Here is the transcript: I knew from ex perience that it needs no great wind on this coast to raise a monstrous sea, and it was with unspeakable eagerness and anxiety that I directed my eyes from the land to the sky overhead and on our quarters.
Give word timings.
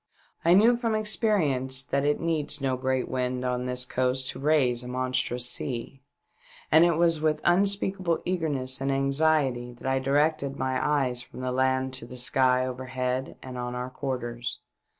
I 0.43 0.55
knew 0.55 0.77
from 0.77 0.95
ex 0.95 1.15
perience 1.15 1.87
that 1.87 2.03
it 2.03 2.19
needs 2.19 2.59
no 2.59 2.75
great 2.75 3.07
wind 3.07 3.45
on 3.45 3.65
this 3.67 3.85
coast 3.85 4.29
to 4.29 4.39
raise 4.39 4.81
a 4.81 4.87
monstrous 4.87 5.47
sea, 5.47 6.01
and 6.71 6.83
it 6.83 6.95
was 6.95 7.21
with 7.21 7.39
unspeakable 7.43 8.19
eagerness 8.25 8.81
and 8.81 8.91
anxiety 8.91 9.73
that 9.73 9.85
I 9.85 9.99
directed 9.99 10.57
my 10.57 10.83
eyes 10.83 11.21
from 11.21 11.41
the 11.41 11.51
land 11.51 11.93
to 11.93 12.07
the 12.07 12.17
sky 12.17 12.65
overhead 12.65 13.37
and 13.43 13.59
on 13.59 13.75
our 13.75 13.91
quarters. 13.91 14.57